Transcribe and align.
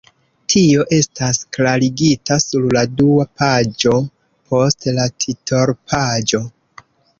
Tio 0.51 0.85
estas 0.95 1.39
klarigita 1.57 2.37
sur 2.45 2.65
la 2.79 2.83
dua 3.03 3.27
paĝo 3.43 3.95
post 4.49 4.91
la 4.99 5.09
titolpaĝo. 5.27 6.45